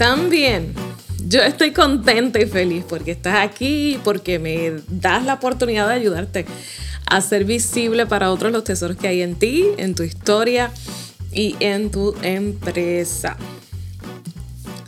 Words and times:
están 0.00 0.30
bien. 0.30 0.72
Yo 1.28 1.42
estoy 1.42 1.72
contenta 1.72 2.40
y 2.40 2.46
feliz 2.46 2.86
porque 2.88 3.10
estás 3.10 3.34
aquí, 3.46 4.00
porque 4.02 4.38
me 4.38 4.80
das 4.88 5.26
la 5.26 5.34
oportunidad 5.34 5.88
de 5.88 5.92
ayudarte 5.92 6.46
a 7.04 7.20
ser 7.20 7.44
visible 7.44 8.06
para 8.06 8.32
otros 8.32 8.50
los 8.50 8.64
tesoros 8.64 8.96
que 8.96 9.08
hay 9.08 9.20
en 9.20 9.38
ti, 9.38 9.66
en 9.76 9.94
tu 9.94 10.02
historia 10.02 10.70
y 11.34 11.54
en 11.60 11.90
tu 11.90 12.14
empresa. 12.22 13.36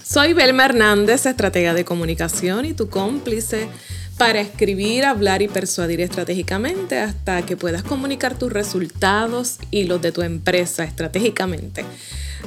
Soy 0.03 0.33
Belma 0.33 0.65
Hernández, 0.65 1.27
estratega 1.27 1.75
de 1.75 1.85
comunicación 1.85 2.65
y 2.65 2.73
tu 2.73 2.89
cómplice 2.89 3.69
para 4.17 4.41
escribir, 4.41 5.05
hablar 5.05 5.43
y 5.43 5.49
persuadir 5.49 6.01
estratégicamente 6.01 6.99
hasta 6.99 7.43
que 7.43 7.59
puedas 7.59 7.83
comunicar 7.83 8.39
tus 8.39 8.51
resultados 8.51 9.59
y 9.71 9.85
los 9.85 10.01
de 10.01 10.11
tu 10.11 10.23
empresa 10.23 10.85
estratégicamente. 10.85 11.85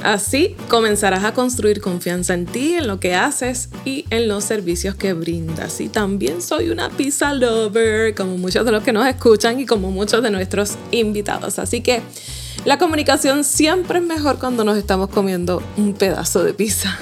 Así 0.03 0.55
comenzarás 0.69 1.23
a 1.23 1.33
construir 1.33 1.81
confianza 1.81 2.33
en 2.33 2.45
ti, 2.45 2.75
en 2.75 2.87
lo 2.87 2.99
que 2.99 3.15
haces 3.15 3.69
y 3.85 4.05
en 4.09 4.27
los 4.27 4.43
servicios 4.43 4.95
que 4.95 5.13
brindas. 5.13 5.81
Y 5.81 5.89
también 5.89 6.41
soy 6.41 6.69
una 6.69 6.89
pizza 6.89 7.33
lover, 7.33 8.13
como 8.13 8.37
muchos 8.37 8.65
de 8.65 8.71
los 8.71 8.83
que 8.83 8.93
nos 8.93 9.07
escuchan 9.07 9.59
y 9.59 9.65
como 9.65 9.91
muchos 9.91 10.21
de 10.21 10.29
nuestros 10.29 10.77
invitados. 10.91 11.59
Así 11.59 11.81
que 11.81 12.01
la 12.65 12.77
comunicación 12.77 13.43
siempre 13.43 13.99
es 13.99 14.05
mejor 14.05 14.39
cuando 14.39 14.63
nos 14.63 14.77
estamos 14.77 15.09
comiendo 15.09 15.61
un 15.77 15.93
pedazo 15.93 16.43
de 16.43 16.53
pizza. 16.53 16.97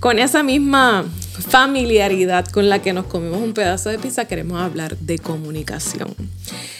Con 0.00 0.18
esa 0.18 0.42
misma 0.42 1.04
familiaridad 1.42 2.46
con 2.46 2.68
la 2.68 2.80
que 2.80 2.92
nos 2.92 3.06
comemos 3.06 3.40
un 3.40 3.52
pedazo 3.52 3.90
de 3.90 3.98
pizza, 3.98 4.26
queremos 4.26 4.60
hablar 4.60 4.96
de 4.98 5.18
comunicación. 5.18 6.14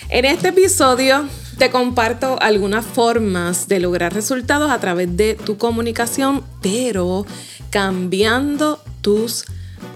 En 0.08 0.24
este 0.24 0.48
episodio 0.48 1.28
te 1.58 1.70
comparto 1.70 2.38
algunas 2.40 2.84
formas 2.84 3.68
de 3.68 3.80
lograr 3.80 4.14
resultados 4.14 4.70
a 4.70 4.78
través 4.78 5.16
de 5.16 5.34
tu 5.34 5.58
comunicación, 5.58 6.44
pero 6.62 7.26
cambiando 7.70 8.80
tus 9.00 9.44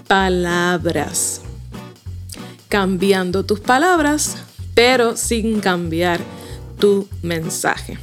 palabras. 0.07 1.41
Cambiando 2.67 3.45
tus 3.45 3.59
palabras, 3.59 4.37
pero 4.73 5.15
sin 5.15 5.59
cambiar 5.59 6.19
tu 6.77 7.07
mensaje. 7.21 7.97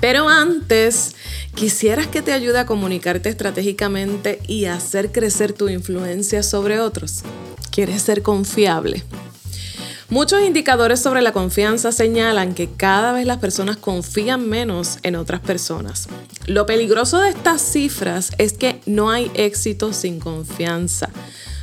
Pero 0.00 0.28
antes, 0.28 1.16
quisieras 1.54 2.06
que 2.06 2.22
te 2.22 2.32
ayude 2.32 2.58
a 2.58 2.66
comunicarte 2.66 3.28
estratégicamente 3.28 4.40
y 4.46 4.66
hacer 4.66 5.10
crecer 5.10 5.52
tu 5.52 5.68
influencia 5.68 6.42
sobre 6.42 6.80
otros. 6.80 7.22
¿Quieres 7.72 8.02
ser 8.02 8.22
confiable? 8.22 9.02
Muchos 10.10 10.42
indicadores 10.42 11.00
sobre 11.00 11.20
la 11.20 11.32
confianza 11.32 11.92
señalan 11.92 12.54
que 12.54 12.70
cada 12.70 13.12
vez 13.12 13.26
las 13.26 13.38
personas 13.38 13.76
confían 13.76 14.48
menos 14.48 14.98
en 15.02 15.16
otras 15.16 15.40
personas. 15.40 16.08
Lo 16.46 16.64
peligroso 16.64 17.20
de 17.20 17.28
estas 17.28 17.60
cifras 17.60 18.30
es 18.38 18.54
que 18.54 18.80
no 18.86 19.10
hay 19.10 19.30
éxito 19.34 19.92
sin 19.92 20.18
confianza, 20.18 21.10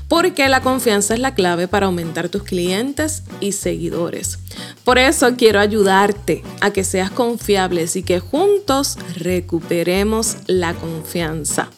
porque 0.07 0.47
la 0.49 0.61
confianza 0.61 1.13
es 1.13 1.19
la 1.19 1.33
clave 1.33 1.67
para 1.67 1.87
aumentar 1.87 2.29
tus 2.29 2.43
clientes 2.43 3.23
y 3.39 3.53
seguidores. 3.53 4.39
Por 4.83 4.97
eso 4.97 5.35
quiero 5.35 5.59
ayudarte 5.59 6.43
a 6.61 6.71
que 6.71 6.83
seas 6.83 7.09
confiable 7.09 7.85
y 7.93 8.03
que 8.03 8.19
juntos 8.19 8.97
recuperemos 9.17 10.37
la 10.47 10.73
confianza. 10.73 11.69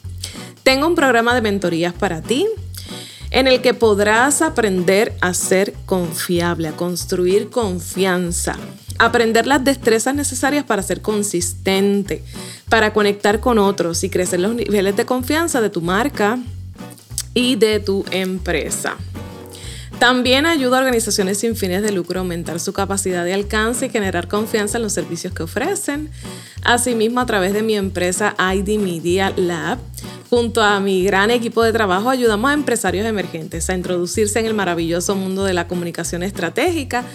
Tengo 0.63 0.87
un 0.87 0.95
programa 0.95 1.33
de 1.33 1.41
mentorías 1.41 1.93
para 1.93 2.21
ti 2.21 2.45
en 3.31 3.47
el 3.47 3.61
que 3.61 3.73
podrás 3.73 4.41
aprender 4.41 5.13
a 5.21 5.33
ser 5.33 5.73
confiable, 5.85 6.69
a 6.69 6.73
construir 6.73 7.49
confianza, 7.49 8.57
aprender 8.99 9.47
las 9.47 9.63
destrezas 9.63 10.15
necesarias 10.15 10.65
para 10.65 10.83
ser 10.83 11.01
consistente, 11.01 12.23
para 12.69 12.93
conectar 12.93 13.39
con 13.39 13.57
otros 13.57 14.03
y 14.03 14.09
crecer 14.09 14.39
los 14.39 14.55
niveles 14.55 14.95
de 14.95 15.05
confianza 15.05 15.61
de 15.61 15.69
tu 15.69 15.81
marca 15.81 16.39
y 17.37 17.55
de 17.55 17.79
tu 17.79 18.03
empresa. 18.09 18.97
También 19.99 20.47
ayuda 20.47 20.77
a 20.77 20.79
organizaciones 20.79 21.37
sin 21.37 21.55
fines 21.55 21.83
de 21.83 21.91
lucro 21.91 22.19
a 22.19 22.21
aumentar 22.21 22.59
su 22.59 22.73
capacidad 22.73 23.23
de 23.23 23.33
alcance 23.35 23.85
y 23.85 23.89
generar 23.89 24.27
confianza 24.27 24.77
en 24.77 24.83
los 24.83 24.93
servicios 24.93 25.33
que 25.33 25.43
ofrecen. 25.43 26.09
Asimismo, 26.63 27.19
a 27.19 27.27
través 27.27 27.53
de 27.53 27.61
mi 27.61 27.75
empresa 27.75 28.35
ID 28.39 28.79
Media 28.79 29.33
Lab, 29.37 29.77
junto 30.31 30.63
a 30.63 30.79
mi 30.79 31.03
gran 31.03 31.29
equipo 31.29 31.61
de 31.61 31.73
trabajo, 31.73 32.09
ayudamos 32.09 32.49
a 32.49 32.55
empresarios 32.55 33.05
emergentes 33.05 33.69
a 33.69 33.75
introducirse 33.75 34.39
en 34.39 34.47
el 34.47 34.55
maravilloso 34.55 35.15
mundo 35.15 35.43
de 35.43 35.53
la 35.53 35.67
comunicación 35.67 36.23
estratégica 36.23 37.05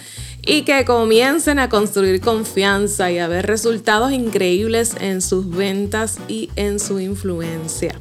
y 0.41 0.61
que 0.61 0.85
comiencen 0.85 1.59
a 1.59 1.67
construir 1.67 2.21
confianza 2.21 3.11
y 3.11 3.19
a 3.19 3.27
ver 3.27 3.45
resultados 3.45 4.13
increíbles 4.13 4.95
en 5.01 5.21
sus 5.21 5.49
ventas 5.49 6.17
y 6.29 6.49
en 6.55 6.79
su 6.79 7.01
influencia. 7.01 7.93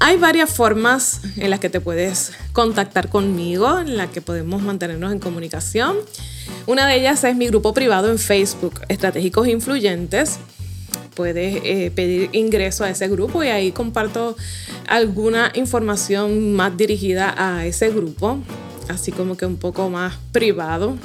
Hay 0.00 0.16
varias 0.16 0.50
formas 0.50 1.20
en 1.36 1.50
las 1.50 1.58
que 1.58 1.70
te 1.70 1.80
puedes 1.80 2.32
contactar 2.52 3.08
conmigo, 3.08 3.80
en 3.80 3.96
las 3.96 4.10
que 4.10 4.20
podemos 4.20 4.62
mantenernos 4.62 5.12
en 5.12 5.18
comunicación. 5.18 5.96
Una 6.66 6.86
de 6.86 6.96
ellas 6.96 7.24
es 7.24 7.34
mi 7.34 7.48
grupo 7.48 7.74
privado 7.74 8.08
en 8.10 8.18
Facebook, 8.18 8.80
Estratégicos 8.88 9.48
Influyentes. 9.48 10.38
Puedes 11.16 11.60
eh, 11.64 11.90
pedir 11.92 12.30
ingreso 12.32 12.84
a 12.84 12.90
ese 12.90 13.08
grupo 13.08 13.42
y 13.42 13.48
ahí 13.48 13.72
comparto 13.72 14.36
alguna 14.86 15.50
información 15.56 16.54
más 16.54 16.76
dirigida 16.76 17.34
a 17.36 17.66
ese 17.66 17.90
grupo, 17.90 18.38
así 18.88 19.10
como 19.10 19.36
que 19.36 19.46
un 19.46 19.56
poco 19.56 19.90
más 19.90 20.14
privado. 20.30 20.96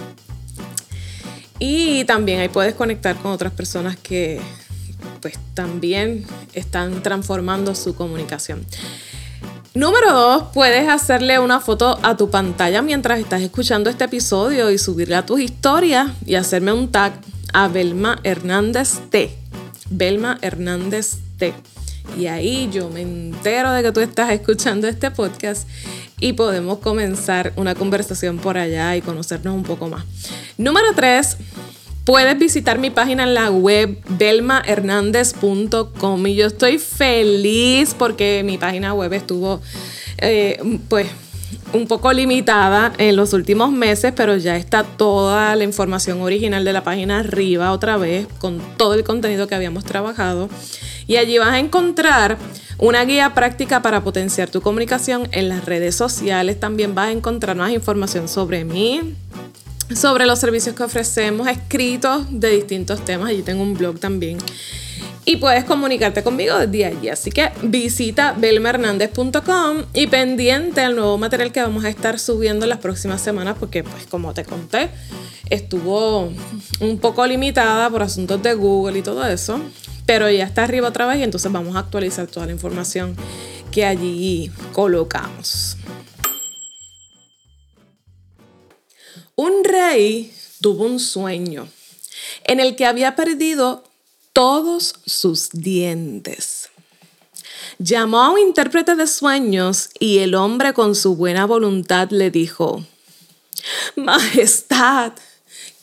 Y 1.58 2.04
también 2.06 2.42
ahí 2.42 2.50
puedes 2.50 2.76
conectar 2.76 3.16
con 3.16 3.32
otras 3.32 3.54
personas 3.54 3.98
que 3.98 4.40
pues 5.22 5.36
también 5.54 6.26
están 6.54 7.04
transformando 7.04 7.76
su 7.76 7.96
comunicación. 7.96 8.66
Número 9.76 10.14
dos, 10.14 10.44
puedes 10.54 10.88
hacerle 10.88 11.40
una 11.40 11.60
foto 11.60 11.98
a 12.04 12.16
tu 12.16 12.30
pantalla 12.30 12.84
mientras 12.84 13.20
estás 13.20 13.42
escuchando 13.42 13.90
este 13.90 14.04
episodio 14.04 14.70
y 14.70 14.78
subirle 14.78 15.16
a 15.16 15.26
tus 15.26 15.40
historias 15.40 16.12
y 16.28 16.36
hacerme 16.36 16.74
un 16.74 16.92
tag 16.92 17.14
a 17.54 17.68
Belma 17.68 18.20
Hernández 18.24 19.00
T. 19.10 19.36
Belma 19.90 20.38
Hernández 20.42 21.18
T. 21.38 21.56
Y 22.18 22.28
ahí 22.28 22.70
yo 22.72 22.90
me 22.90 23.02
entero 23.02 23.72
de 23.72 23.82
que 23.82 23.92
tú 23.92 24.00
estás 24.02 24.32
escuchando 24.32 24.88
este 24.88 25.10
podcast 25.10 25.68
y 26.20 26.34
podemos 26.34 26.78
comenzar 26.80 27.54
una 27.56 27.74
conversación 27.74 28.38
por 28.38 28.58
allá 28.58 28.96
y 28.96 29.02
conocernos 29.02 29.56
un 29.56 29.64
poco 29.64 29.90
más. 29.90 30.06
Número 30.58 30.88
tres, 30.96 31.38
Puedes 32.06 32.38
visitar 32.38 32.78
mi 32.80 32.90
página 32.90 33.24
en 33.24 33.34
la 33.34 33.50
web 33.50 33.98
delmahernandez.com 34.10 36.28
y 36.28 36.36
yo 36.36 36.48
estoy 36.48 36.78
feliz 36.78 37.96
porque 37.98 38.42
mi 38.44 38.58
página 38.58 38.94
web 38.94 39.14
estuvo 39.14 39.62
eh, 40.18 40.62
pues 40.90 41.08
un 41.72 41.88
poco 41.88 42.12
limitada 42.12 42.92
en 42.98 43.16
los 43.16 43.32
últimos 43.32 43.72
meses, 43.72 44.12
pero 44.14 44.36
ya 44.36 44.58
está 44.58 44.84
toda 44.84 45.56
la 45.56 45.64
información 45.64 46.22
original 46.22 46.66
de 46.66 46.74
la 46.74 46.84
página 46.84 47.20
arriba 47.20 47.72
otra 47.72 47.96
vez 47.96 48.28
con 48.38 48.60
todo 48.76 48.96
el 48.96 49.06
contenido 49.06 49.48
que 49.48 49.56
habíamos 49.56 49.86
trabajado. 49.86 50.50
Y 51.08 51.16
allí 51.16 51.38
vas 51.38 51.54
a 51.54 51.60
encontrar 51.60 52.38
una 52.80 53.06
guía 53.06 53.34
práctica 53.34 53.82
para 53.82 54.04
potenciar 54.04 54.50
tu 54.50 54.60
comunicación 54.62 55.30
en 55.32 55.48
las 55.48 55.64
redes 55.64 55.96
sociales. 55.96 56.60
También 56.60 56.96
vas 56.96 57.08
a 57.08 57.12
encontrar 57.12 57.56
más 57.56 57.72
información 57.72 58.28
sobre 58.28 58.66
mí, 58.66 59.16
sobre 59.96 60.26
los 60.26 60.40
servicios 60.40 60.76
que 60.76 60.84
ofrecemos, 60.84 61.48
escritos 61.48 62.26
de 62.30 62.50
distintos 62.50 63.04
temas. 63.06 63.30
Allí 63.30 63.42
tengo 63.42 63.64
un 63.64 63.74
blog 63.74 64.00
también. 64.00 64.38
Y 65.26 65.38
puedes 65.38 65.64
comunicarte 65.64 66.22
conmigo 66.22 66.58
desde 66.58 66.86
allí. 66.86 67.10
Así 67.10 67.32
que 67.32 67.52
visita 67.62 68.34
belmahernandez.com 68.38 69.84
y 69.94 70.08
pendiente 70.08 70.82
al 70.82 70.96
nuevo 70.96 71.18
material 71.18 71.52
que 71.52 71.62
vamos 71.62 71.86
a 71.86 71.90
estar 71.90 72.20
subiendo 72.20 72.66
en 72.66 72.70
las 72.70 72.80
próximas 72.80 73.22
semanas, 73.22 73.56
porque, 73.60 73.84
pues, 73.84 74.06
como 74.08 74.34
te 74.34 74.44
conté, 74.44 74.90
estuvo 75.50 76.30
un 76.82 76.98
poco 77.00 77.26
limitada 77.26 77.90
por 77.90 78.02
asuntos 78.02 78.44
de 78.44 78.54
Google 78.54 79.00
y 79.00 79.02
todo 79.02 79.26
eso. 79.26 79.62
Pero 80.06 80.30
ya 80.30 80.44
está 80.44 80.66
arriba 80.66 80.90
otra 80.90 81.06
vez 81.06 81.20
y 81.20 81.24
entonces 81.24 81.50
vamos 81.50 81.78
a 81.78 81.80
actualizar 81.80 82.28
toda 82.28 82.46
la 82.46 82.52
información 82.52 83.16
que 83.72 83.86
allí 83.86 84.52
colocamos. 84.74 85.78
Un 89.36 89.64
rey 89.64 90.32
tuvo 90.62 90.86
un 90.86 91.00
sueño 91.00 91.68
en 92.44 92.60
el 92.60 92.76
que 92.76 92.86
había 92.86 93.16
perdido 93.16 93.84
todos 94.32 94.94
sus 95.06 95.50
dientes. 95.50 96.70
Llamó 97.80 98.22
a 98.22 98.30
un 98.30 98.40
intérprete 98.40 98.96
de 98.96 99.08
sueños 99.08 99.90
y 100.00 100.20
el 100.20 100.36
hombre 100.36 100.74
con 100.74 100.94
su 100.94 101.16
buena 101.16 101.46
voluntad 101.46 102.10
le 102.12 102.30
dijo, 102.30 102.86
Majestad, 103.96 105.14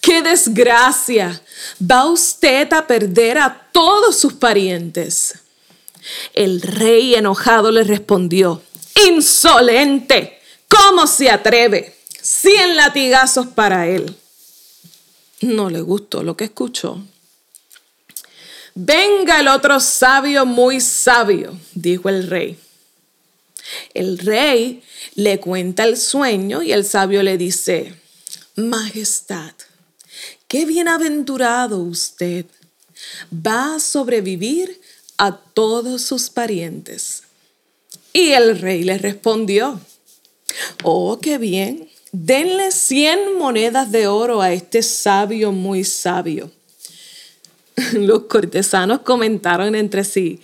qué 0.01 0.23
desgracia, 0.23 1.43
va 1.83 2.07
usted 2.07 2.73
a 2.73 2.87
perder 2.87 3.39
a 3.39 3.69
todos 3.73 4.17
sus 4.17 4.35
parientes. 4.35 5.41
El 6.35 6.63
rey 6.63 7.17
enojado 7.17 7.73
le 7.73 7.83
respondió, 7.83 8.63
Insolente, 9.09 10.41
¿cómo 10.69 11.09
se 11.09 11.31
atreve? 11.31 12.00
100 12.33 12.77
latigazos 12.77 13.49
para 13.49 13.89
él. 13.89 14.15
No 15.41 15.69
le 15.69 15.81
gustó 15.81 16.23
lo 16.23 16.37
que 16.37 16.45
escuchó. 16.45 17.03
Venga 18.77 19.41
el 19.41 19.49
otro 19.49 19.81
sabio 19.81 20.47
muy 20.47 20.81
sabio, 20.81 21.59
dijo 21.75 22.09
el 22.09 22.29
rey. 22.29 22.57
El 23.95 24.19
rey 24.19 24.81
le 25.17 25.41
cuenta 25.41 25.83
el 25.83 25.97
sueño 25.97 26.63
y 26.63 26.71
el 26.71 26.85
sabio 26.85 27.25
le 27.25 27.37
dice, 27.37 27.97
Majestad, 28.55 29.55
qué 30.47 30.67
bienaventurado 30.67 31.79
usted. 31.79 32.47
Va 33.35 33.75
a 33.75 33.81
sobrevivir 33.81 34.81
a 35.19 35.37
todos 35.37 36.03
sus 36.03 36.31
parientes. 36.31 37.25
Y 38.13 38.31
el 38.31 38.61
rey 38.61 38.85
le 38.85 38.99
respondió, 38.99 39.81
Oh, 40.85 41.19
qué 41.21 41.37
bien, 41.37 41.90
denle 42.13 42.73
cien 42.73 43.39
monedas 43.39 43.91
de 43.93 44.07
oro 44.07 44.41
a 44.41 44.53
este 44.53 44.83
sabio 44.83 45.53
muy 45.53 45.85
sabio. 45.85 46.51
Los 47.93 48.23
cortesanos 48.23 49.01
comentaron 49.01 49.75
entre 49.75 50.05
sí, 50.05 50.41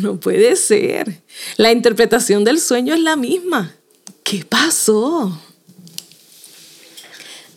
no 0.00 0.18
puede 0.18 0.56
ser, 0.56 1.20
la 1.56 1.72
interpretación 1.72 2.44
del 2.44 2.60
sueño 2.60 2.94
es 2.94 3.00
la 3.00 3.16
misma. 3.16 3.74
¿Qué 4.22 4.44
pasó? 4.44 5.40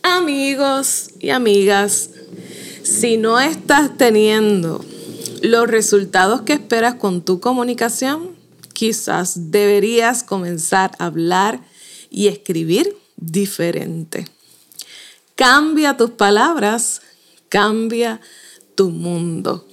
Amigos 0.02 1.10
y 1.18 1.30
amigas, 1.30 2.10
si 2.82 3.16
no 3.16 3.40
estás 3.40 3.96
teniendo 3.98 4.84
los 5.42 5.68
resultados 5.68 6.42
que 6.42 6.52
esperas 6.54 6.94
con 6.94 7.22
tu 7.22 7.40
comunicación, 7.40 8.30
quizás 8.72 9.50
deberías 9.50 10.22
comenzar 10.22 10.92
a 10.98 11.06
hablar 11.06 11.60
y 12.10 12.28
escribir 12.28 12.99
diferente. 13.20 14.26
Cambia 15.36 15.96
tus 15.96 16.10
palabras, 16.10 17.02
cambia 17.48 18.20
tu 18.74 18.90
mundo. 18.90 19.66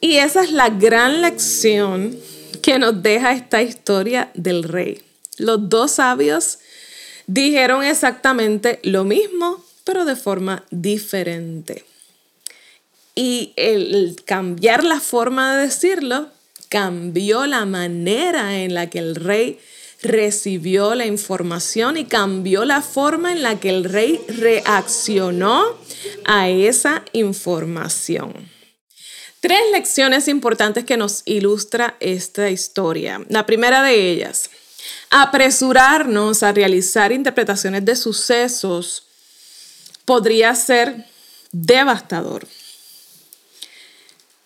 Y 0.00 0.16
esa 0.16 0.42
es 0.42 0.52
la 0.52 0.70
gran 0.70 1.22
lección 1.22 2.18
que 2.62 2.78
nos 2.78 3.02
deja 3.02 3.32
esta 3.32 3.62
historia 3.62 4.30
del 4.34 4.62
rey. 4.62 5.02
Los 5.38 5.68
dos 5.68 5.92
sabios 5.92 6.58
dijeron 7.26 7.84
exactamente 7.84 8.80
lo 8.82 9.04
mismo, 9.04 9.64
pero 9.84 10.04
de 10.04 10.16
forma 10.16 10.64
diferente. 10.70 11.84
Y 13.14 13.52
el 13.56 14.16
cambiar 14.24 14.84
la 14.84 15.00
forma 15.00 15.56
de 15.56 15.62
decirlo 15.62 16.28
cambió 16.68 17.46
la 17.46 17.64
manera 17.64 18.58
en 18.58 18.74
la 18.74 18.88
que 18.90 18.98
el 18.98 19.14
rey 19.14 19.58
recibió 20.02 20.94
la 20.94 21.06
información 21.06 21.96
y 21.96 22.04
cambió 22.04 22.64
la 22.64 22.82
forma 22.82 23.32
en 23.32 23.42
la 23.42 23.58
que 23.58 23.70
el 23.70 23.84
rey 23.84 24.20
reaccionó 24.28 25.76
a 26.24 26.48
esa 26.48 27.04
información. 27.12 28.48
Tres 29.40 29.60
lecciones 29.72 30.28
importantes 30.28 30.84
que 30.84 30.96
nos 30.96 31.22
ilustra 31.24 31.96
esta 32.00 32.50
historia. 32.50 33.24
La 33.28 33.46
primera 33.46 33.82
de 33.82 34.10
ellas, 34.10 34.50
apresurarnos 35.10 36.42
a 36.42 36.52
realizar 36.52 37.12
interpretaciones 37.12 37.84
de 37.84 37.96
sucesos 37.96 39.04
podría 40.04 40.54
ser 40.54 41.06
devastador. 41.52 42.46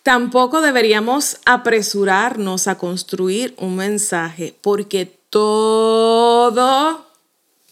Tampoco 0.03 0.61
deberíamos 0.61 1.37
apresurarnos 1.45 2.67
a 2.67 2.77
construir 2.77 3.55
un 3.57 3.77
mensaje 3.77 4.53
porque 4.61 5.22
todo 5.33 7.07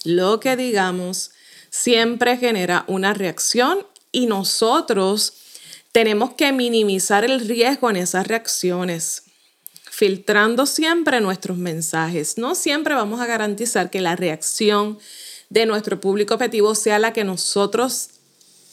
lo 0.03 0.39
que 0.39 0.55
digamos 0.55 1.29
siempre 1.69 2.35
genera 2.37 2.85
una 2.87 3.13
reacción 3.13 3.85
y 4.11 4.25
nosotros 4.25 5.33
tenemos 5.91 6.33
que 6.33 6.51
minimizar 6.53 7.23
el 7.23 7.39
riesgo 7.47 7.91
en 7.91 7.97
esas 7.97 8.25
reacciones, 8.25 9.25
filtrando 9.91 10.65
siempre 10.65 11.21
nuestros 11.21 11.55
mensajes. 11.55 12.39
No 12.39 12.55
siempre 12.55 12.95
vamos 12.95 13.21
a 13.21 13.27
garantizar 13.27 13.91
que 13.91 14.01
la 14.01 14.15
reacción 14.15 14.97
de 15.51 15.67
nuestro 15.67 16.01
público 16.01 16.33
objetivo 16.33 16.73
sea 16.73 16.97
la 16.97 17.13
que 17.13 17.23
nosotros 17.23 18.09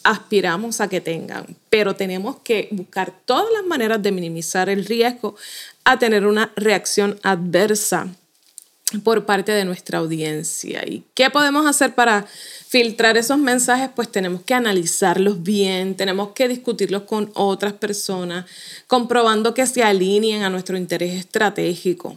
aspiramos 0.02 0.80
a 0.80 0.88
que 0.88 1.02
tengan, 1.02 1.58
pero 1.68 1.94
tenemos 1.94 2.38
que 2.38 2.68
buscar 2.70 3.12
todas 3.26 3.52
las 3.52 3.66
maneras 3.66 4.02
de 4.02 4.12
minimizar 4.12 4.70
el 4.70 4.86
riesgo 4.86 5.36
a 5.84 5.98
tener 5.98 6.24
una 6.24 6.52
reacción 6.56 7.20
adversa 7.22 8.08
por 9.02 9.26
parte 9.26 9.52
de 9.52 9.64
nuestra 9.64 9.98
audiencia. 9.98 10.82
¿Y 10.86 11.04
qué 11.14 11.30
podemos 11.30 11.66
hacer 11.66 11.94
para 11.94 12.26
filtrar 12.68 13.16
esos 13.16 13.38
mensajes? 13.38 13.90
Pues 13.94 14.10
tenemos 14.10 14.42
que 14.42 14.54
analizarlos 14.54 15.42
bien, 15.42 15.96
tenemos 15.96 16.30
que 16.30 16.48
discutirlos 16.48 17.02
con 17.02 17.30
otras 17.34 17.74
personas, 17.74 18.46
comprobando 18.86 19.52
que 19.54 19.66
se 19.66 19.82
alineen 19.82 20.42
a 20.42 20.50
nuestro 20.50 20.76
interés 20.76 21.14
estratégico. 21.14 22.16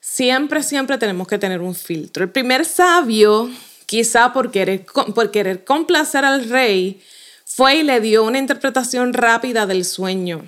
Siempre, 0.00 0.62
siempre 0.62 0.96
tenemos 0.96 1.26
que 1.26 1.38
tener 1.38 1.60
un 1.60 1.74
filtro. 1.74 2.24
El 2.24 2.30
primer 2.30 2.64
sabio, 2.64 3.50
quizá 3.86 4.32
por 4.32 4.52
querer, 4.52 4.84
por 4.84 5.30
querer 5.32 5.64
complacer 5.64 6.24
al 6.24 6.48
rey, 6.48 7.02
fue 7.44 7.76
y 7.76 7.82
le 7.82 8.00
dio 8.00 8.22
una 8.22 8.38
interpretación 8.38 9.12
rápida 9.12 9.66
del 9.66 9.84
sueño 9.84 10.44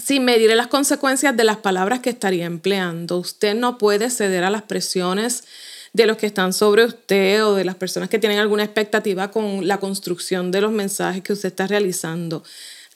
sin 0.00 0.24
medir 0.24 0.50
las 0.54 0.68
consecuencias 0.68 1.36
de 1.36 1.44
las 1.44 1.58
palabras 1.58 2.00
que 2.00 2.10
estaría 2.10 2.46
empleando. 2.46 3.18
Usted 3.18 3.54
no 3.54 3.78
puede 3.78 4.10
ceder 4.10 4.44
a 4.44 4.50
las 4.50 4.62
presiones 4.62 5.44
de 5.92 6.06
los 6.06 6.16
que 6.16 6.26
están 6.26 6.52
sobre 6.52 6.84
usted 6.84 7.44
o 7.44 7.54
de 7.54 7.64
las 7.64 7.74
personas 7.74 8.08
que 8.08 8.18
tienen 8.18 8.38
alguna 8.38 8.64
expectativa 8.64 9.30
con 9.30 9.68
la 9.68 9.78
construcción 9.78 10.50
de 10.50 10.62
los 10.62 10.72
mensajes 10.72 11.22
que 11.22 11.34
usted 11.34 11.48
está 11.48 11.66
realizando. 11.66 12.42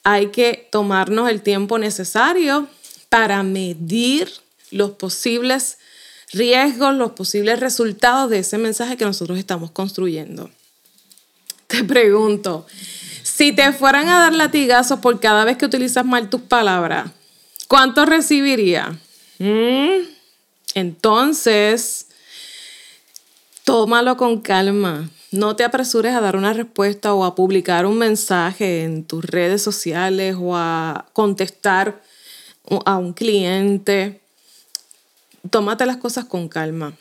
Hay 0.03 0.27
que 0.27 0.67
tomarnos 0.71 1.29
el 1.29 1.41
tiempo 1.41 1.77
necesario 1.77 2.67
para 3.09 3.43
medir 3.43 4.29
los 4.71 4.91
posibles 4.91 5.77
riesgos, 6.33 6.95
los 6.95 7.11
posibles 7.11 7.59
resultados 7.59 8.29
de 8.29 8.39
ese 8.39 8.57
mensaje 8.57 8.97
que 8.97 9.05
nosotros 9.05 9.37
estamos 9.37 9.71
construyendo. 9.71 10.49
Te 11.67 11.83
pregunto, 11.83 12.65
si 13.37 13.51
te 13.51 13.71
fueran 13.71 14.09
a 14.09 14.19
dar 14.19 14.33
latigazos 14.33 14.99
por 14.99 15.19
cada 15.19 15.45
vez 15.45 15.57
que 15.57 15.67
utilizas 15.67 16.03
mal 16.03 16.27
tus 16.27 16.41
palabras, 16.41 17.11
¿cuánto 17.67 18.03
recibiría? 18.03 18.97
Mm, 19.37 20.07
entonces, 20.73 22.07
tómalo 23.63 24.17
con 24.17 24.41
calma. 24.41 25.07
No 25.29 25.55
te 25.55 25.63
apresures 25.63 26.15
a 26.15 26.21
dar 26.21 26.35
una 26.35 26.53
respuesta 26.53 27.13
o 27.13 27.25
a 27.25 27.35
publicar 27.35 27.85
un 27.85 27.99
mensaje 27.99 28.83
en 28.83 29.03
tus 29.03 29.23
redes 29.23 29.61
sociales 29.61 30.35
o 30.39 30.55
a 30.55 31.05
contestar 31.13 32.01
a 32.85 32.97
un 32.97 33.13
cliente. 33.13 34.19
Tómate 35.51 35.85
las 35.85 35.97
cosas 35.97 36.25
con 36.25 36.49
calma. 36.49 36.97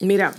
Mira, 0.00 0.34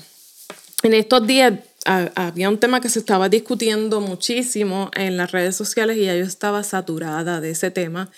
en 0.83 0.93
estos 0.95 1.25
días 1.25 1.53
había 1.85 2.49
un 2.49 2.59
tema 2.59 2.81
que 2.81 2.89
se 2.89 2.99
estaba 2.99 3.29
discutiendo 3.29 4.01
muchísimo 4.01 4.91
en 4.95 5.17
las 5.17 5.31
redes 5.31 5.55
sociales 5.55 5.97
y 5.97 6.05
ya 6.05 6.15
yo 6.15 6.25
estaba 6.25 6.63
saturada 6.63 7.41
de 7.41 7.51
ese 7.51 7.71
tema 7.71 8.11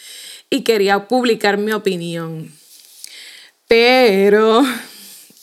y 0.49 0.63
quería 0.63 1.07
publicar 1.07 1.57
mi 1.57 1.71
opinión. 1.71 2.51
Pero 3.67 4.63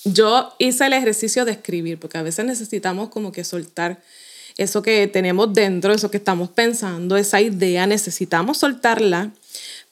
yo 0.05 0.55
hice 0.59 0.87
el 0.87 0.93
ejercicio 0.93 1.45
de 1.45 1.53
escribir, 1.53 1.99
porque 1.99 2.19
a 2.19 2.23
veces 2.23 2.45
necesitamos 2.45 3.09
como 3.09 3.33
que 3.33 3.45
soltar 3.45 4.03
eso 4.57 4.83
que 4.83 5.07
tenemos 5.07 5.53
dentro, 5.55 5.93
eso 5.93 6.11
que 6.11 6.17
estamos 6.17 6.51
pensando, 6.51 7.17
esa 7.17 7.41
idea, 7.41 7.87
necesitamos 7.87 8.59
soltarla, 8.59 9.31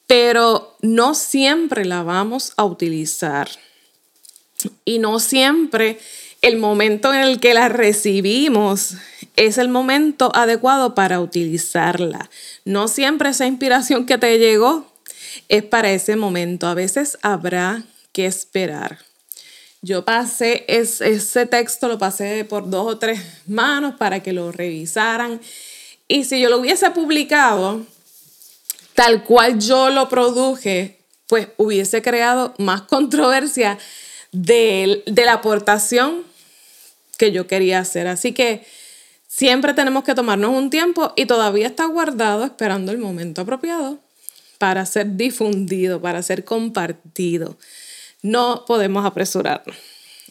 pero 0.06 0.76
no 0.82 1.14
siempre 1.14 1.84
la 1.84 2.02
vamos 2.02 2.52
a 2.56 2.64
utilizar. 2.64 3.48
Y 4.84 4.98
no 4.98 5.20
siempre 5.20 5.98
el 6.42 6.58
momento 6.58 7.12
en 7.12 7.20
el 7.20 7.40
que 7.40 7.54
la 7.54 7.68
recibimos 7.68 8.94
es 9.36 9.58
el 9.58 9.68
momento 9.68 10.30
adecuado 10.34 10.94
para 10.94 11.20
utilizarla. 11.20 12.30
No 12.64 12.88
siempre 12.88 13.30
esa 13.30 13.46
inspiración 13.46 14.06
que 14.06 14.18
te 14.18 14.38
llegó 14.38 14.90
es 15.48 15.62
para 15.62 15.90
ese 15.90 16.16
momento. 16.16 16.66
A 16.66 16.74
veces 16.74 17.18
habrá 17.22 17.84
que 18.12 18.26
esperar. 18.26 18.98
Yo 19.82 20.04
pasé 20.04 20.64
ese 20.68 21.46
texto, 21.46 21.86
lo 21.86 21.98
pasé 21.98 22.44
por 22.44 22.68
dos 22.68 22.94
o 22.94 22.98
tres 22.98 23.20
manos 23.46 23.94
para 23.96 24.20
que 24.20 24.32
lo 24.32 24.50
revisaran. 24.50 25.40
Y 26.08 26.24
si 26.24 26.40
yo 26.40 26.48
lo 26.48 26.58
hubiese 26.58 26.90
publicado 26.90 27.84
tal 28.94 29.22
cual 29.24 29.58
yo 29.58 29.90
lo 29.90 30.08
produje, 30.08 30.98
pues 31.28 31.48
hubiese 31.56 32.02
creado 32.02 32.54
más 32.58 32.82
controversia 32.88 33.78
de, 34.32 35.02
de 35.06 35.24
la 35.24 35.34
aportación 35.34 36.24
que 37.18 37.32
yo 37.32 37.46
quería 37.46 37.78
hacer. 37.78 38.06
Así 38.06 38.32
que 38.32 38.66
siempre 39.26 39.74
tenemos 39.74 40.04
que 40.04 40.14
tomarnos 40.14 40.50
un 40.50 40.70
tiempo 40.70 41.12
y 41.16 41.26
todavía 41.26 41.66
está 41.66 41.86
guardado 41.86 42.44
esperando 42.44 42.92
el 42.92 42.98
momento 42.98 43.42
apropiado 43.42 43.98
para 44.58 44.86
ser 44.86 45.16
difundido, 45.16 46.00
para 46.00 46.22
ser 46.22 46.44
compartido. 46.44 47.58
No 48.22 48.64
podemos 48.66 49.04
apresurarnos. 49.04 49.76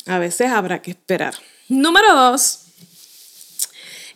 A 0.06 0.20
veces 0.20 0.52
habrá 0.52 0.82
que 0.82 0.92
esperar. 0.92 1.34
Número 1.70 2.14
dos, 2.14 2.60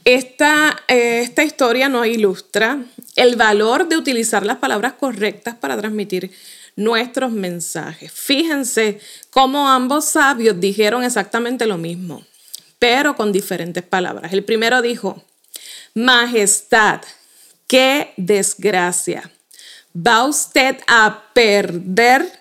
Esta, 0.05 0.77
eh, 0.87 1.21
esta 1.23 1.43
historia 1.43 1.89
nos 1.89 2.07
ilustra 2.07 2.79
el 3.15 3.35
valor 3.35 3.87
de 3.87 3.97
utilizar 3.97 4.45
las 4.45 4.57
palabras 4.57 4.93
correctas 4.93 5.55
para 5.55 5.77
transmitir 5.77 6.31
nuestros 6.79 7.31
mensajes. 7.31 8.09
Fíjense 8.11 8.99
cómo 9.31 9.67
ambos 9.67 10.05
sabios 10.05 10.59
dijeron 10.59 11.03
exactamente 11.03 11.67
lo 11.67 11.77
mismo, 11.77 12.23
pero 12.79 13.15
con 13.15 13.33
diferentes 13.33 13.83
palabras. 13.83 14.31
El 14.31 14.45
primero 14.45 14.81
dijo, 14.81 15.21
Majestad, 15.93 17.01
qué 17.67 18.13
desgracia. 18.15 19.29
Va 19.95 20.23
usted 20.23 20.77
a 20.87 21.25
perder 21.33 22.31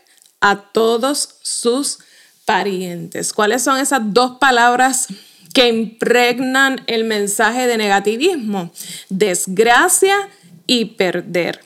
a 0.40 0.56
todos 0.56 1.38
sus 1.42 1.98
parientes. 2.44 3.32
¿Cuáles 3.32 3.64
son 3.64 3.78
esas 3.80 4.02
dos 4.04 4.38
palabras 4.38 5.08
que 5.52 5.66
impregnan 5.66 6.84
el 6.86 7.02
mensaje 7.02 7.66
de 7.66 7.76
negativismo? 7.76 8.70
Desgracia 9.08 10.28
y 10.68 10.84
perder. 10.84 11.60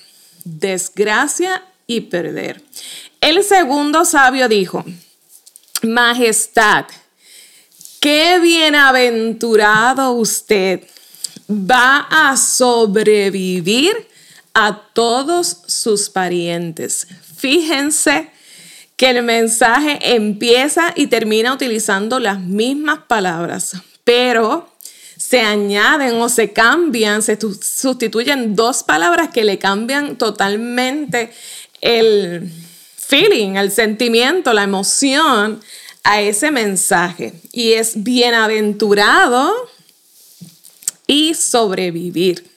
Desgracia 0.44 1.62
y 1.86 2.02
perder. 2.02 2.62
El 3.20 3.42
segundo 3.44 4.04
sabio 4.04 4.48
dijo, 4.48 4.84
Majestad, 5.82 6.86
qué 8.00 8.38
bienaventurado 8.40 10.12
usted 10.12 10.84
va 11.48 12.06
a 12.10 12.36
sobrevivir 12.36 14.08
a 14.54 14.82
todos 14.92 15.58
sus 15.66 16.10
parientes. 16.10 17.06
Fíjense 17.36 18.30
que 18.96 19.10
el 19.10 19.22
mensaje 19.22 19.98
empieza 20.14 20.92
y 20.94 21.08
termina 21.08 21.52
utilizando 21.52 22.20
las 22.20 22.38
mismas 22.40 23.00
palabras, 23.08 23.76
pero 24.04 24.68
se 25.16 25.40
añaden 25.40 26.20
o 26.20 26.28
se 26.28 26.52
cambian, 26.52 27.22
se 27.22 27.38
sustituyen 27.40 28.54
dos 28.54 28.82
palabras 28.82 29.30
que 29.30 29.44
le 29.44 29.58
cambian 29.58 30.16
totalmente 30.16 31.32
el 31.82 32.50
feeling, 32.96 33.56
el 33.56 33.70
sentimiento, 33.70 34.54
la 34.54 34.62
emoción 34.62 35.60
a 36.02 36.22
ese 36.22 36.50
mensaje. 36.50 37.34
Y 37.52 37.74
es 37.74 38.02
bienaventurado 38.02 39.52
y 41.06 41.34
sobrevivir 41.34 42.50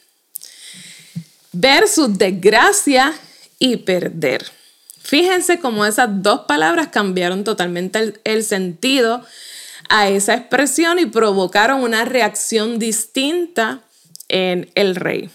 versus 1.52 2.18
desgracia 2.18 3.14
y 3.60 3.78
perder. 3.78 4.46
Fíjense 5.02 5.60
cómo 5.60 5.86
esas 5.86 6.24
dos 6.24 6.42
palabras 6.42 6.88
cambiaron 6.88 7.44
totalmente 7.44 8.14
el, 8.24 8.44
sentido 8.44 9.24
a 9.88 10.10
esa 10.10 10.34
expresión 10.34 11.00
y 11.00 11.06
provocaron 11.06 11.82
una 11.82 12.06
reacción 12.06 12.80
distinta 12.80 13.82
en 14.30 14.70
el 14.76 14.96
rey. 14.96 15.30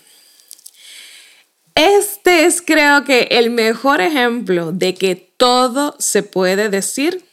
Este 1.74 2.46
es 2.46 2.62
creo 2.62 3.04
que 3.04 3.28
el 3.30 3.50
mejor 3.50 4.00
ejemplo 4.00 4.72
de 4.72 4.94
que 4.94 5.14
todo 5.14 5.96
se 5.98 6.22
puede 6.22 6.68
decir. 6.68 7.24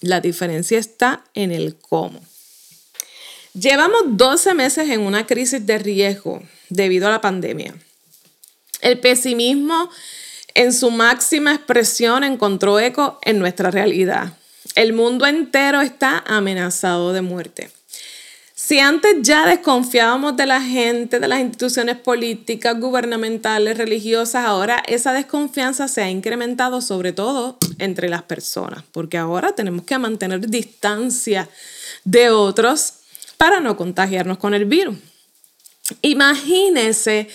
La 0.00 0.20
diferencia 0.20 0.78
está 0.78 1.24
en 1.34 1.52
el 1.52 1.76
cómo. 1.76 2.20
Llevamos 3.54 4.02
12 4.06 4.54
meses 4.54 4.88
en 4.88 5.02
una 5.02 5.26
crisis 5.26 5.64
de 5.64 5.78
riesgo 5.78 6.42
debido 6.70 7.06
a 7.06 7.10
la 7.10 7.20
pandemia. 7.20 7.74
El 8.80 8.98
pesimismo 8.98 9.90
en 10.54 10.72
su 10.72 10.90
máxima 10.90 11.54
expresión 11.54 12.24
encontró 12.24 12.80
eco 12.80 13.18
en 13.22 13.38
nuestra 13.38 13.70
realidad. 13.70 14.32
El 14.74 14.92
mundo 14.92 15.26
entero 15.26 15.82
está 15.82 16.24
amenazado 16.26 17.12
de 17.12 17.20
muerte. 17.20 17.70
Si 18.64 18.78
antes 18.78 19.16
ya 19.22 19.44
desconfiábamos 19.44 20.36
de 20.36 20.46
la 20.46 20.62
gente, 20.62 21.18
de 21.18 21.26
las 21.26 21.40
instituciones 21.40 21.96
políticas, 21.96 22.78
gubernamentales, 22.78 23.76
religiosas, 23.76 24.46
ahora 24.46 24.80
esa 24.86 25.12
desconfianza 25.12 25.88
se 25.88 26.00
ha 26.00 26.08
incrementado 26.08 26.80
sobre 26.80 27.12
todo 27.12 27.58
entre 27.80 28.08
las 28.08 28.22
personas, 28.22 28.84
porque 28.92 29.18
ahora 29.18 29.50
tenemos 29.56 29.84
que 29.84 29.98
mantener 29.98 30.48
distancia 30.48 31.48
de 32.04 32.30
otros 32.30 32.92
para 33.36 33.58
no 33.58 33.76
contagiarnos 33.76 34.38
con 34.38 34.54
el 34.54 34.64
virus. 34.64 34.96
Imagínese 36.00 37.28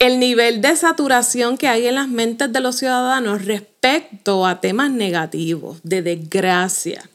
el 0.00 0.18
nivel 0.18 0.60
de 0.60 0.74
saturación 0.74 1.58
que 1.58 1.68
hay 1.68 1.86
en 1.86 1.94
las 1.94 2.08
mentes 2.08 2.52
de 2.52 2.58
los 2.58 2.74
ciudadanos 2.74 3.44
respecto 3.44 4.44
a 4.44 4.60
temas 4.60 4.90
negativos, 4.90 5.78
de 5.84 6.02
desgracia. 6.02 7.08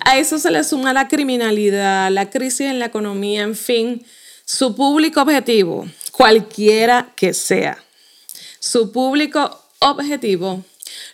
A 0.00 0.18
eso 0.18 0.38
se 0.38 0.50
le 0.50 0.62
suma 0.64 0.92
la 0.92 1.08
criminalidad, 1.08 2.10
la 2.10 2.30
crisis 2.30 2.62
en 2.62 2.78
la 2.78 2.86
economía, 2.86 3.42
en 3.42 3.56
fin, 3.56 4.04
su 4.44 4.74
público 4.74 5.20
objetivo, 5.20 5.86
cualquiera 6.12 7.12
que 7.16 7.34
sea. 7.34 7.82
Su 8.60 8.92
público 8.92 9.62
objetivo 9.80 10.64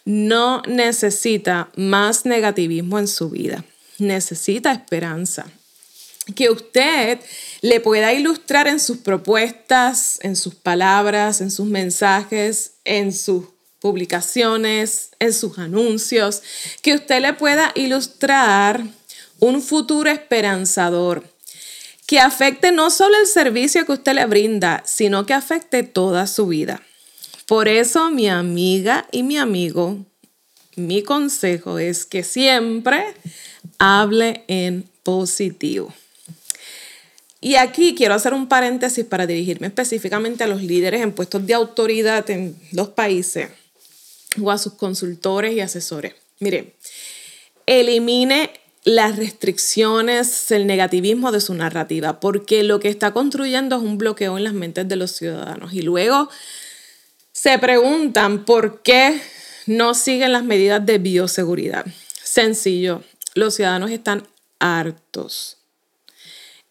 no 0.05 0.63
necesita 0.67 1.71
más 1.77 2.27
negativismo 2.27 2.99
en 2.99 3.09
su 3.09 3.31
vida, 3.31 3.65
necesita 3.99 4.73
esperanza 4.73 5.47
que 6.35 6.51
usted 6.51 7.19
le 7.63 7.81
pueda 7.81 8.13
ilustrar 8.13 8.69
en 8.69 8.79
sus 8.79 8.99
propuestas, 8.99 10.19
en 10.23 10.37
sus 10.37 10.55
palabras, 10.55 11.41
en 11.41 11.51
sus 11.51 11.67
mensajes, 11.67 12.75
en 12.85 13.13
sus 13.13 13.47
publicaciones, 13.83 15.11
en 15.19 15.33
sus 15.33 15.59
anuncios, 15.59 16.43
que 16.83 16.95
usted 16.95 17.21
le 17.21 17.35
pueda 17.35 17.73
ilustrar 17.75 18.87
un 19.41 19.61
futuro 19.61 20.09
esperanzador 20.09 21.25
que 22.07 22.21
afecte 22.21 22.71
no 22.71 22.91
solo 22.91 23.17
el 23.19 23.27
servicio 23.27 23.85
que 23.85 23.93
usted 23.93 24.15
le 24.15 24.27
brinda, 24.27 24.83
sino 24.87 25.27
que 25.27 25.35
afecte 25.35 25.83
toda 25.83 26.29
su 26.29 26.47
vida. 26.47 26.81
Por 27.47 27.67
eso 27.67 28.11
mi 28.11 28.29
amiga 28.29 29.09
y 29.11 29.25
mi 29.25 29.37
amigo, 29.37 29.99
mi 30.77 31.03
consejo 31.03 31.79
es 31.81 32.07
que 32.07 32.23
siempre 32.23 33.03
hable 33.79 34.45
en 34.47 34.89
positivo. 35.03 35.93
Y 37.41 37.57
aquí 37.57 37.97
quiero 37.97 38.15
hacer 38.15 38.33
un 38.33 38.47
paréntesis 38.47 39.05
para 39.05 39.27
dirigirme 39.27 39.67
específicamente 39.67 40.45
a 40.45 40.47
los 40.47 40.63
líderes 40.63 41.03
en 41.03 41.11
puestos 41.11 41.45
de 41.45 41.55
autoridad 41.55 42.31
en 42.31 42.57
los 42.71 42.91
países 42.91 43.49
o 44.41 44.51
a 44.51 44.59
sus 44.59 44.75
consultores 44.75 45.55
y 45.55 45.61
asesores. 45.61 46.15
Mire, 46.39 46.75
elimine 47.67 48.51
las 48.85 49.17
restricciones, 49.17 50.51
el 50.51 50.67
negativismo 50.67 51.31
de 51.31 51.41
su 51.41 51.55
narrativa, 51.55 52.21
porque 52.21 52.63
lo 52.63 52.81
que 52.81 52.89
está 52.89 53.13
construyendo 53.13 53.77
es 53.77 53.83
un 53.83 53.99
bloqueo 53.99 54.37
en 54.37 54.45
las 54.45 54.55
mentes 54.55 54.89
de 54.89 54.97
los 54.97 55.13
ciudadanos. 55.13 55.73
Y 55.73 55.83
luego 55.83 56.29
se 57.33 57.59
preguntan 57.59 58.45
por 58.45 58.83
qué 58.83 59.21
no 59.67 59.95
siguen 59.95 60.33
las 60.33 60.45
medidas 60.45 60.85
de 60.85 60.99
bioseguridad. 60.99 61.87
Sencillo, 62.23 63.03
los 63.35 63.55
ciudadanos 63.55 63.91
están 63.91 64.27
hartos 64.59 65.62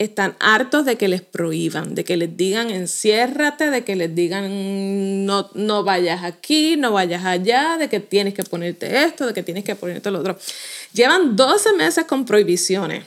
están 0.04 0.36
hartos 0.40 0.86
de 0.86 0.98
que 0.98 1.08
les 1.08 1.22
prohíban, 1.22 1.94
de 1.94 2.04
que 2.04 2.18
les 2.18 2.36
digan 2.36 2.72
enciérrate, 2.72 3.70
de 3.70 3.84
que 3.84 3.96
les 3.96 4.14
digan 4.16 5.26
no, 5.26 5.50
no 5.54 5.84
vayas 5.84 6.24
aquí, 6.24 6.76
no 6.76 6.92
vayas 6.92 7.24
allá, 7.24 7.78
de 7.78 7.88
que 7.88 8.00
tienes 8.00 8.34
que 8.34 8.44
ponerte 8.44 9.04
esto, 9.04 9.28
de 9.28 9.34
que 9.34 9.44
tienes 9.44 9.64
que 9.64 9.76
ponerte 9.76 10.10
lo 10.10 10.20
otro. 10.20 10.38
Llevan 10.94 11.36
12 11.36 11.74
meses 11.74 12.06
con 12.06 12.26
prohibiciones, 12.26 13.06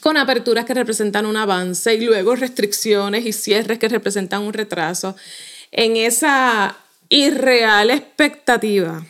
con 0.00 0.16
aperturas 0.16 0.64
que 0.64 0.72
representan 0.72 1.26
un 1.26 1.36
avance 1.36 1.94
y 1.94 2.00
luego 2.00 2.34
restricciones 2.34 3.26
y 3.26 3.32
cierres 3.34 3.78
que 3.78 3.88
representan 3.88 4.42
un 4.42 4.54
retraso, 4.54 5.16
en 5.70 5.96
esa 5.96 6.78
irreal 7.10 7.90
expectativa 7.90 9.04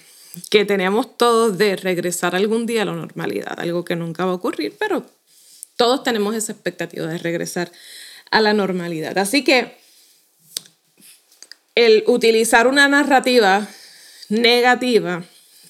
que 0.50 0.64
tenemos 0.64 1.16
todos 1.16 1.56
de 1.56 1.76
regresar 1.76 2.34
algún 2.34 2.66
día 2.66 2.82
a 2.82 2.86
la 2.86 2.94
normalidad, 2.94 3.58
algo 3.60 3.84
que 3.84 3.94
nunca 3.94 4.24
va 4.24 4.32
a 4.32 4.34
ocurrir, 4.34 4.74
pero 4.78 5.04
todos 5.80 6.02
tenemos 6.02 6.34
esa 6.34 6.52
expectativa 6.52 7.06
de 7.06 7.16
regresar 7.16 7.72
a 8.30 8.42
la 8.42 8.52
normalidad. 8.52 9.16
Así 9.16 9.42
que 9.42 9.78
el 11.74 12.04
utilizar 12.06 12.66
una 12.66 12.86
narrativa 12.86 13.66
negativa 14.28 15.24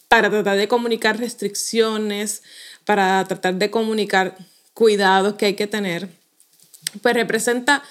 para 0.08 0.28
tratar 0.28 0.56
de 0.56 0.66
comunicar 0.66 1.20
restricciones, 1.20 2.42
para 2.84 3.24
tratar 3.28 3.54
de 3.54 3.70
comunicar 3.70 4.36
cuidados 4.74 5.34
que 5.34 5.46
hay 5.46 5.54
que 5.54 5.68
tener, 5.68 6.08
pues 7.02 7.14
representa 7.14 7.84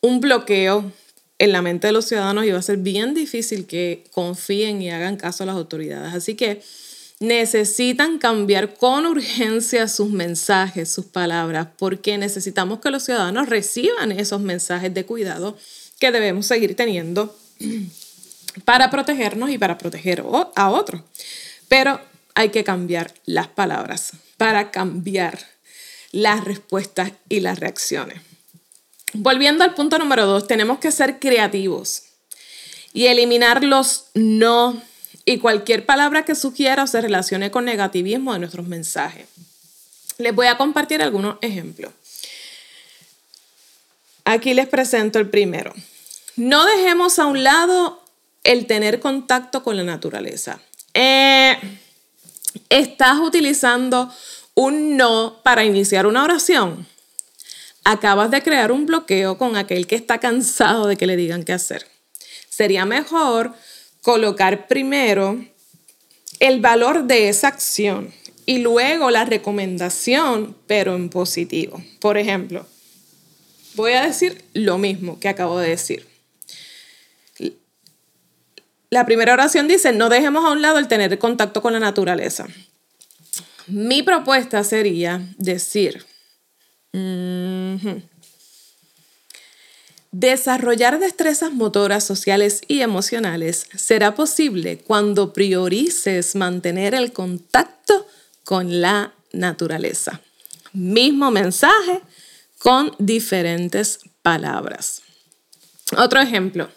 un 0.00 0.20
bloqueo 0.20 0.92
en 1.40 1.50
la 1.50 1.60
mente 1.60 1.88
de 1.88 1.92
los 1.92 2.04
ciudadanos 2.04 2.44
y 2.44 2.52
va 2.52 2.60
a 2.60 2.62
ser 2.62 2.76
bien 2.76 3.14
difícil 3.14 3.66
que 3.66 4.04
confíen 4.12 4.80
y 4.80 4.92
hagan 4.92 5.16
caso 5.16 5.42
a 5.42 5.46
las 5.46 5.56
autoridades. 5.56 6.14
Así 6.14 6.36
que 6.36 6.62
necesitan 7.20 8.18
cambiar 8.18 8.74
con 8.74 9.06
urgencia 9.06 9.88
sus 9.88 10.10
mensajes, 10.10 10.92
sus 10.92 11.06
palabras, 11.06 11.68
porque 11.78 12.18
necesitamos 12.18 12.80
que 12.80 12.90
los 12.90 13.04
ciudadanos 13.04 13.48
reciban 13.48 14.12
esos 14.12 14.40
mensajes 14.40 14.92
de 14.92 15.06
cuidado 15.06 15.56
que 15.98 16.10
debemos 16.10 16.46
seguir 16.46 16.76
teniendo 16.76 17.36
para 18.64 18.90
protegernos 18.90 19.50
y 19.50 19.58
para 19.58 19.78
proteger 19.78 20.24
a 20.54 20.70
otros. 20.70 21.02
Pero 21.68 22.00
hay 22.34 22.50
que 22.50 22.64
cambiar 22.64 23.14
las 23.24 23.48
palabras 23.48 24.12
para 24.36 24.70
cambiar 24.70 25.38
las 26.12 26.44
respuestas 26.44 27.12
y 27.28 27.40
las 27.40 27.58
reacciones. 27.58 28.20
Volviendo 29.14 29.62
al 29.62 29.74
punto 29.74 29.98
número 29.98 30.26
dos, 30.26 30.46
tenemos 30.46 30.78
que 30.78 30.90
ser 30.90 31.20
creativos 31.20 32.02
y 32.92 33.06
eliminar 33.06 33.62
los 33.62 34.06
no 34.14 34.80
y 35.24 35.38
cualquier 35.38 35.86
palabra 35.86 36.24
que 36.24 36.34
sugiera 36.34 36.84
o 36.84 36.86
se 36.86 37.00
relacione 37.00 37.50
con 37.50 37.64
negativismo 37.64 38.32
de 38.32 38.40
nuestros 38.40 38.66
mensajes. 38.66 39.26
Les 40.18 40.34
voy 40.34 40.46
a 40.46 40.56
compartir 40.56 41.02
algunos 41.02 41.36
ejemplos. 41.40 41.92
Aquí 44.24 44.54
les 44.54 44.68
presento 44.68 45.18
el 45.18 45.28
primero. 45.28 45.72
No 46.36 46.64
dejemos 46.66 47.18
a 47.18 47.26
un 47.26 47.42
lado 47.42 48.02
el 48.42 48.66
tener 48.66 49.00
contacto 49.00 49.62
con 49.62 49.76
la 49.76 49.84
naturaleza. 49.84 50.60
Eh, 50.92 51.58
estás 52.68 53.18
utilizando 53.18 54.12
un 54.54 54.96
no 54.96 55.40
para 55.42 55.64
iniciar 55.64 56.06
una 56.06 56.22
oración. 56.22 56.86
Acabas 57.84 58.30
de 58.30 58.42
crear 58.42 58.72
un 58.72 58.86
bloqueo 58.86 59.36
con 59.36 59.56
aquel 59.56 59.86
que 59.86 59.96
está 59.96 60.18
cansado 60.18 60.86
de 60.86 60.96
que 60.96 61.06
le 61.06 61.16
digan 61.16 61.44
qué 61.44 61.52
hacer. 61.52 61.86
Sería 62.48 62.86
mejor 62.86 63.54
colocar 64.04 64.68
primero 64.68 65.42
el 66.38 66.60
valor 66.60 67.04
de 67.04 67.30
esa 67.30 67.48
acción 67.48 68.12
y 68.44 68.58
luego 68.58 69.10
la 69.10 69.24
recomendación, 69.24 70.54
pero 70.66 70.94
en 70.94 71.08
positivo. 71.08 71.82
Por 72.00 72.18
ejemplo, 72.18 72.66
voy 73.76 73.92
a 73.92 74.04
decir 74.04 74.44
lo 74.52 74.76
mismo 74.76 75.18
que 75.18 75.28
acabo 75.28 75.58
de 75.58 75.70
decir. 75.70 76.06
La 78.90 79.06
primera 79.06 79.32
oración 79.32 79.68
dice, 79.68 79.92
no 79.94 80.10
dejemos 80.10 80.44
a 80.44 80.50
un 80.50 80.60
lado 80.60 80.78
el 80.78 80.86
tener 80.86 81.18
contacto 81.18 81.62
con 81.62 81.72
la 81.72 81.80
naturaleza. 81.80 82.46
Mi 83.66 84.02
propuesta 84.02 84.62
sería 84.64 85.22
decir, 85.38 86.04
desarrollar 90.14 91.00
destrezas 91.00 91.52
motoras, 91.52 92.04
sociales 92.04 92.60
y 92.68 92.82
emocionales 92.82 93.66
será 93.74 94.14
posible 94.14 94.78
cuando 94.78 95.32
priorices 95.32 96.36
mantener 96.36 96.94
el 96.94 97.12
contacto 97.12 98.06
con 98.44 98.80
la 98.80 99.12
naturaleza. 99.32 100.20
Mismo 100.72 101.32
mensaje 101.32 102.00
con 102.58 102.94
diferentes 103.00 103.98
palabras. 104.22 105.02
Otro 105.96 106.20
ejemplo. 106.20 106.68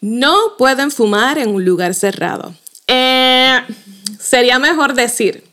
No 0.00 0.56
pueden 0.56 0.90
fumar 0.90 1.36
en 1.36 1.50
un 1.50 1.62
lugar 1.66 1.94
cerrado. 1.94 2.54
Eh, 2.86 3.60
sería 4.18 4.58
mejor 4.58 4.94
decir, 4.94 5.44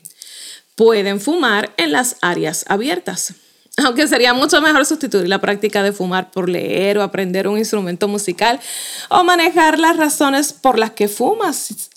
pueden 0.74 1.20
fumar 1.20 1.74
en 1.76 1.92
las 1.92 2.16
áreas 2.22 2.64
abiertas. 2.66 3.34
Aunque 3.78 4.06
sería 4.06 4.34
mucho 4.34 4.60
mejor 4.60 4.84
sustituir 4.84 5.28
la 5.28 5.40
práctica 5.40 5.82
de 5.82 5.92
fumar 5.92 6.30
por 6.30 6.48
leer 6.48 6.98
o 6.98 7.02
aprender 7.02 7.48
un 7.48 7.58
instrumento 7.58 8.06
musical 8.06 8.60
o 9.08 9.24
manejar 9.24 9.78
las 9.78 9.96
razones 9.96 10.52
por 10.52 10.78
las 10.78 10.90
que 10.90 11.08
fumas. 11.08 11.90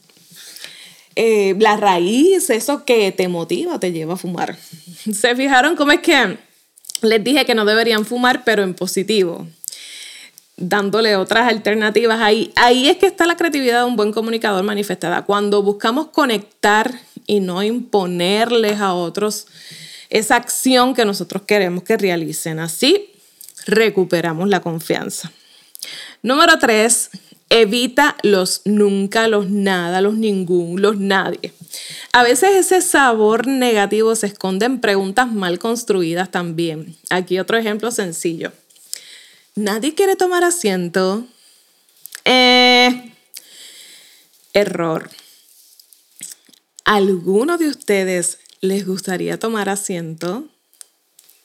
Eh, 1.18 1.56
la 1.60 1.78
raíz, 1.78 2.50
eso 2.50 2.86
que 2.86 3.12
te 3.12 3.28
motiva, 3.28 3.80
te 3.80 3.92
lleva 3.92 4.14
a 4.14 4.18
fumar. 4.18 4.58
¿Se 5.14 5.36
fijaron 5.36 5.76
cómo 5.76 5.92
es 5.92 6.00
que 6.00 6.38
les 7.02 7.24
dije 7.24 7.46
que 7.46 7.56
no 7.56 7.66
deberían 7.66 8.06
fumar, 8.06 8.44
pero 8.44 8.64
en 8.64 8.74
positivo? 8.74 9.46
dándole 10.58 11.16
otras 11.16 11.48
alternativas 11.48 12.22
ahí. 12.22 12.52
Ahí 12.56 12.88
es 12.88 12.98
que 12.98 13.08
está 13.08 13.26
la 13.26 13.36
creatividad 13.36 13.82
de 13.82 13.86
un 13.86 13.96
buen 13.96 14.12
comunicador 14.12 14.64
manifestada. 14.64 15.24
Cuando 15.24 15.62
buscamos 15.62 16.08
conectar 16.08 16.94
y 17.28 17.40
no 17.40 17.64
imponerles 17.64 18.80
a 18.80 18.94
otros 18.94 19.48
esa 20.10 20.36
acción 20.36 20.94
que 20.94 21.06
nosotros 21.06 21.44
queremos 21.44 21.84
que 21.84 21.98
realicen. 21.98 22.60
Así 22.60 23.12
recuperamos 23.66 24.50
la 24.50 24.62
confianza. 24.62 25.32
Número 26.22 26.58
tres, 26.60 27.10
evita 27.50 28.16
los 28.24 28.62
nunca, 28.66 29.28
los 29.28 29.50
nada, 29.50 30.02
los 30.02 30.16
ningún, 30.16 30.82
los 30.82 30.98
nadie. 30.98 31.54
A 32.14 32.24
veces 32.24 32.52
ese 32.56 32.82
sabor 32.82 33.48
negativo 33.48 34.16
se 34.16 34.28
esconde 34.28 34.66
en 34.66 34.80
preguntas 34.80 35.32
mal 35.32 35.60
construidas 35.60 36.32
también. 36.32 36.96
Aquí 37.10 37.40
otro 37.40 37.58
ejemplo 37.58 37.92
sencillo. 37.92 38.52
Nadie 39.56 39.94
quiere 39.94 40.16
tomar 40.16 40.44
asiento. 40.44 41.26
Eh, 42.26 43.12
error. 44.54 45.10
¿Alguno 46.84 47.58
de 47.58 47.68
ustedes 47.68 48.40
les 48.66 48.86
gustaría 48.86 49.40
tomar 49.40 49.70
asiento? 49.70 50.46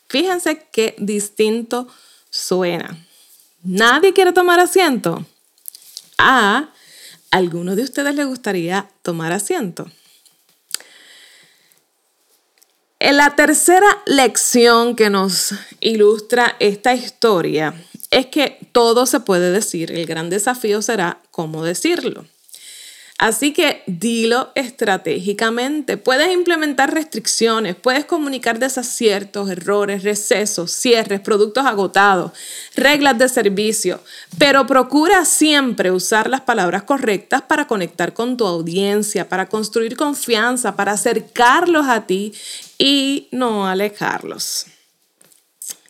Fíjense 0.08 0.66
qué 0.72 0.94
distinto 0.98 1.86
suena. 2.30 2.98
¿Nadie 3.62 4.12
quiere 4.12 4.32
tomar 4.32 4.58
asiento? 4.58 5.24
¿A 6.18 6.70
alguno 7.30 7.76
de 7.76 7.82
ustedes 7.82 8.14
les 8.14 8.26
gustaría 8.26 8.90
tomar 9.02 9.32
asiento? 9.32 9.90
En 12.98 13.16
la 13.16 13.34
tercera 13.34 13.86
lección 14.04 14.94
que 14.94 15.08
nos 15.08 15.54
ilustra 15.80 16.56
esta 16.58 16.94
historia 16.94 17.74
es 18.10 18.26
que 18.26 18.58
todo 18.72 19.06
se 19.06 19.20
puede 19.20 19.52
decir, 19.52 19.92
el 19.92 20.04
gran 20.04 20.28
desafío 20.28 20.82
será 20.82 21.20
cómo 21.30 21.64
decirlo. 21.64 22.26
Así 23.20 23.52
que 23.52 23.82
dilo 23.86 24.50
estratégicamente. 24.54 25.98
Puedes 25.98 26.32
implementar 26.32 26.94
restricciones, 26.94 27.76
puedes 27.76 28.06
comunicar 28.06 28.58
desaciertos, 28.58 29.50
errores, 29.50 30.04
recesos, 30.04 30.72
cierres, 30.72 31.20
productos 31.20 31.66
agotados, 31.66 32.32
reglas 32.74 33.18
de 33.18 33.28
servicio, 33.28 34.00
pero 34.38 34.66
procura 34.66 35.26
siempre 35.26 35.90
usar 35.90 36.30
las 36.30 36.40
palabras 36.40 36.84
correctas 36.84 37.42
para 37.42 37.66
conectar 37.66 38.14
con 38.14 38.38
tu 38.38 38.46
audiencia, 38.46 39.28
para 39.28 39.50
construir 39.50 39.98
confianza, 39.98 40.74
para 40.74 40.92
acercarlos 40.92 41.88
a 41.88 42.06
ti 42.06 42.32
y 42.78 43.28
no 43.32 43.66
alejarlos 43.66 44.64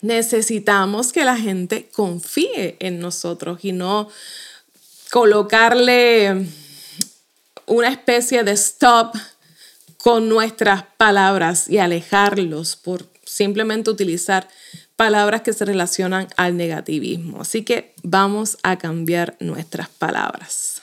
necesitamos 0.01 1.13
que 1.13 1.23
la 1.23 1.37
gente 1.37 1.87
confíe 1.93 2.75
en 2.79 2.99
nosotros 2.99 3.59
y 3.61 3.71
no 3.71 4.09
colocarle 5.11 6.47
una 7.65 7.89
especie 7.89 8.43
de 8.43 8.51
stop 8.53 9.15
con 9.97 10.29
nuestras 10.29 10.83
palabras 10.97 11.69
y 11.69 11.77
alejarlos 11.77 12.75
por 12.75 13.07
simplemente 13.23 13.89
utilizar 13.89 14.47
palabras 14.95 15.41
que 15.41 15.53
se 15.53 15.65
relacionan 15.65 16.27
al 16.37 16.57
negativismo. 16.57 17.41
Así 17.41 17.63
que 17.63 17.93
vamos 18.03 18.57
a 18.63 18.77
cambiar 18.77 19.35
nuestras 19.39 19.89
palabras. 19.89 20.81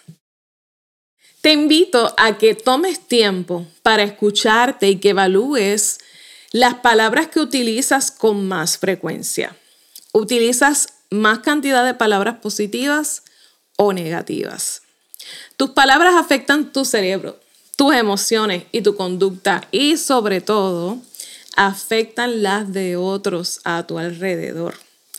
Te 1.40 1.52
invito 1.52 2.14
a 2.16 2.36
que 2.36 2.54
tomes 2.54 3.06
tiempo 3.06 3.66
para 3.82 4.02
escucharte 4.02 4.88
y 4.88 4.96
que 4.96 5.10
evalúes 5.10 5.98
las 6.52 6.74
palabras 6.74 7.28
que 7.28 7.40
utilizas 7.40 8.10
con 8.10 8.48
más 8.48 8.78
frecuencia. 8.78 9.56
¿Utilizas 10.12 10.88
más 11.10 11.40
cantidad 11.40 11.84
de 11.84 11.94
palabras 11.94 12.38
positivas 12.38 13.22
o 13.76 13.92
negativas? 13.92 14.82
Tus 15.56 15.70
palabras 15.70 16.14
afectan 16.14 16.72
tu 16.72 16.84
cerebro, 16.84 17.38
tus 17.76 17.94
emociones 17.94 18.64
y 18.72 18.82
tu 18.82 18.96
conducta 18.96 19.66
y 19.70 19.96
sobre 19.96 20.40
todo 20.40 20.98
afectan 21.56 22.42
las 22.42 22.72
de 22.72 22.96
otros 22.96 23.60
a 23.64 23.86
tu 23.86 23.98
alrededor. 23.98 24.74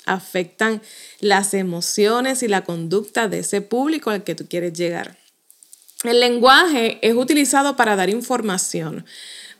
Afectan 0.05 0.81
las 1.19 1.53
emociones 1.53 2.41
y 2.43 2.47
la 2.47 2.63
conducta 2.63 3.27
de 3.27 3.39
ese 3.39 3.61
público 3.61 4.09
al 4.09 4.23
que 4.23 4.35
tú 4.35 4.47
quieres 4.47 4.73
llegar. 4.73 5.17
El 6.03 6.21
lenguaje 6.21 6.97
es 7.01 7.13
utilizado 7.13 7.75
para 7.75 7.97
dar 7.97 8.09
información, 8.09 9.05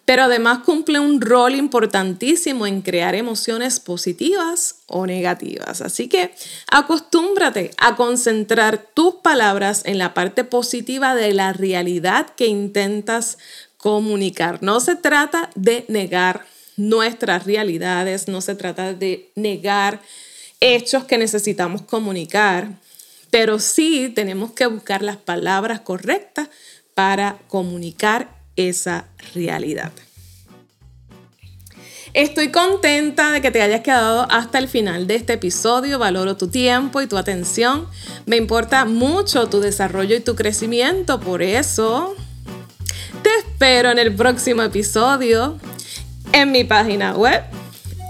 pero 0.10 0.24
además 0.24 0.62
cumple 0.66 1.00
un 1.00 1.22
rol 1.22 1.54
importantísimo 1.54 2.66
en 2.66 2.82
crear 2.82 3.14
emociones 3.14 3.80
positivas 3.80 4.78
o 4.88 5.06
negativas. 5.06 5.82
Así 5.82 6.08
que 6.08 6.34
acostúmbrate 6.72 7.70
a 7.78 7.96
concentrar 7.96 8.88
tus 8.96 9.18
palabras 9.18 9.84
en 9.86 10.00
la 10.00 10.16
parte 10.16 10.44
positiva 10.44 11.14
de 11.14 11.32
la 11.34 11.54
realidad 11.54 12.26
que 12.36 12.48
intentas 12.48 13.38
comunicar. 13.78 14.64
No 14.64 14.80
se 14.80 14.96
trata 14.96 15.52
de 15.54 15.86
negar 15.90 16.44
nuestras 16.76 17.46
realidades, 17.46 18.28
no 18.28 18.42
se 18.42 18.56
trata 18.56 18.96
de 18.96 19.30
negar 19.36 20.02
hechos 20.60 21.04
que 21.04 21.20
necesitamos 21.20 21.84
comunicar, 21.84 22.80
pero 23.30 23.60
sí 23.60 24.10
tenemos 24.10 24.54
que 24.54 24.66
buscar 24.66 25.04
las 25.04 25.18
palabras 25.18 25.82
correctas 25.82 26.50
para 26.96 27.38
comunicar 27.48 28.39
esa 28.68 29.06
realidad. 29.34 29.92
Estoy 32.14 32.50
contenta 32.50 33.32
de 33.32 33.40
que 33.42 33.52
te 33.52 33.62
hayas 33.62 33.82
quedado 33.82 34.26
hasta 34.32 34.58
el 34.58 34.68
final 34.68 35.06
de 35.06 35.16
este 35.16 35.34
episodio. 35.34 36.00
Valoro 36.00 36.36
tu 36.36 36.48
tiempo 36.48 37.02
y 37.02 37.08
tu 37.08 37.18
atención. 37.18 37.88
Me 38.26 38.36
importa 38.36 38.86
mucho 38.86 39.48
tu 39.48 39.60
desarrollo 39.60 40.16
y 40.16 40.20
tu 40.20 40.36
crecimiento. 40.36 41.20
Por 41.20 41.44
eso, 41.44 42.16
te 43.22 43.30
espero 43.38 43.92
en 43.92 44.00
el 44.00 44.16
próximo 44.16 44.64
episodio 44.64 45.60
en 46.34 46.52
mi 46.52 46.64
página 46.64 47.14
web 47.16 47.44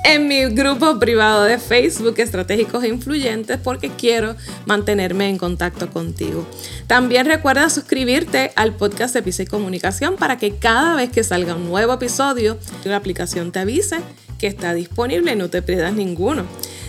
en 0.03 0.27
mi 0.27 0.45
grupo 0.45 0.97
privado 0.97 1.43
de 1.43 1.59
Facebook 1.59 2.15
Estratégicos 2.17 2.83
e 2.83 2.87
Influyentes 2.87 3.59
porque 3.63 3.89
quiero 3.89 4.35
mantenerme 4.65 5.29
en 5.29 5.37
contacto 5.37 5.89
contigo. 5.89 6.47
También 6.89 7.27
recuerda 7.27 7.69
suscribirte 7.69 8.51
al 8.55 8.73
podcast 8.73 9.13
de 9.13 9.21
Pisa 9.21 9.43
y 9.43 9.45
Comunicación 9.45 10.15
para 10.15 10.39
que 10.39 10.55
cada 10.55 10.95
vez 10.95 11.11
que 11.11 11.23
salga 11.23 11.53
un 11.53 11.69
nuevo 11.69 11.93
episodio, 11.93 12.57
la 12.83 12.95
aplicación 12.95 13.51
te 13.51 13.59
avise 13.59 13.97
que 14.39 14.47
está 14.47 14.73
disponible 14.73 15.33
y 15.33 15.35
no 15.35 15.51
te 15.51 15.61
pierdas 15.61 15.93
ninguno. 15.93 16.45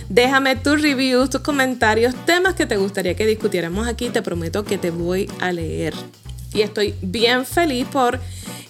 Déjame 0.09 0.55
tus 0.55 0.81
reviews, 0.81 1.29
tus 1.29 1.41
comentarios, 1.41 2.15
temas 2.25 2.55
que 2.55 2.65
te 2.65 2.77
gustaría 2.77 3.13
que 3.13 3.27
discutiéramos 3.27 3.87
aquí. 3.87 4.09
Te 4.09 4.23
prometo 4.23 4.65
que 4.65 4.79
te 4.79 4.89
voy 4.89 5.29
a 5.39 5.51
leer. 5.51 5.93
Y 6.51 6.61
estoy 6.61 6.95
bien 7.03 7.45
feliz 7.45 7.85
por 7.85 8.19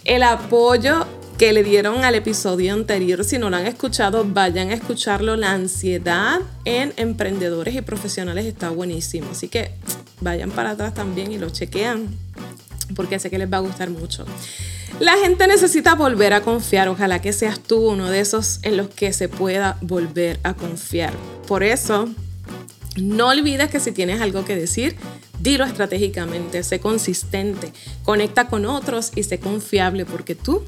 el 0.03 0.23
apoyo 0.23 1.07
que 1.37 1.53
le 1.53 1.63
dieron 1.63 2.03
al 2.03 2.15
episodio 2.15 2.73
anterior. 2.73 3.23
Si 3.23 3.37
no 3.37 3.49
lo 3.49 3.55
han 3.55 3.67
escuchado, 3.67 4.25
vayan 4.25 4.71
a 4.71 4.73
escucharlo. 4.73 5.37
La 5.37 5.53
ansiedad 5.53 6.41
en 6.65 6.91
emprendedores 6.97 7.73
y 7.73 7.79
profesionales 7.79 8.45
está 8.45 8.69
buenísimo. 8.69 9.29
Así 9.31 9.47
que 9.47 9.71
vayan 10.21 10.51
para 10.51 10.71
atrás 10.71 10.93
también 10.93 11.31
y 11.31 11.37
lo 11.37 11.49
chequean 11.49 12.07
porque 12.95 13.19
sé 13.19 13.29
que 13.29 13.37
les 13.37 13.51
va 13.51 13.57
a 13.57 13.61
gustar 13.61 13.89
mucho. 13.89 14.25
La 14.99 15.17
gente 15.17 15.47
necesita 15.47 15.95
volver 15.95 16.33
a 16.33 16.41
confiar. 16.41 16.87
Ojalá 16.89 17.21
que 17.21 17.33
seas 17.33 17.59
tú 17.59 17.89
uno 17.89 18.09
de 18.09 18.19
esos 18.19 18.59
en 18.63 18.77
los 18.77 18.89
que 18.89 19.13
se 19.13 19.29
pueda 19.29 19.77
volver 19.81 20.39
a 20.43 20.53
confiar. 20.53 21.13
Por 21.47 21.63
eso, 21.63 22.09
no 22.97 23.29
olvides 23.29 23.69
que 23.69 23.79
si 23.79 23.91
tienes 23.91 24.21
algo 24.21 24.45
que 24.45 24.55
decir, 24.55 24.95
dilo 25.39 25.65
estratégicamente, 25.65 26.63
sé 26.63 26.79
consistente, 26.79 27.73
conecta 28.03 28.47
con 28.47 28.65
otros 28.65 29.11
y 29.15 29.23
sé 29.23 29.39
confiable 29.39 30.05
porque 30.05 30.35
tú 30.35 30.63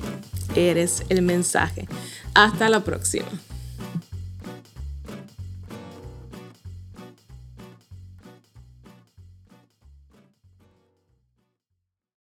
eres 0.56 1.04
el 1.10 1.22
mensaje. 1.22 1.88
Hasta 2.34 2.70
la 2.70 2.80
próxima. 2.84 3.28